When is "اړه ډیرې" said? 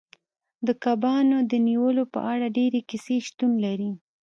2.33-2.81